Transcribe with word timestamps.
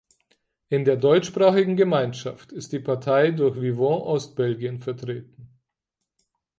In 0.69 0.83
der 0.83 0.97
Deutschsprachigen 0.97 1.75
Gemeinschaft 1.75 2.51
ist 2.51 2.71
die 2.71 2.79
Partei 2.79 3.29
durch 3.29 3.61
Vivant-Ostbelgien 3.61 4.79
vertreten. 4.79 5.59